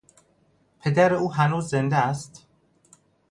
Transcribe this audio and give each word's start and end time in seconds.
پدر 0.81 1.13
او 1.13 1.33
هنوز 1.33 1.67
زنده 1.67 1.95
است؟ 1.95 2.47